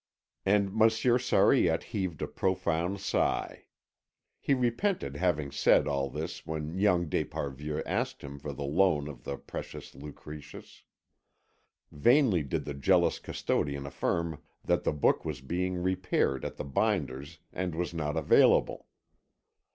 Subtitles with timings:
[0.47, 3.65] And Monsieur Sariette heaved a profound sigh.
[4.39, 9.25] He repented having said all this when young d'Esparvieu asked him for the loan of
[9.25, 10.81] the precious Lucretius.
[11.91, 17.37] Vainly did the jealous custodian affirm that the book was being repaired at the binder's
[17.53, 18.87] and was not available.